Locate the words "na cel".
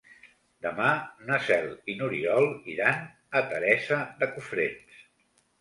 1.27-1.69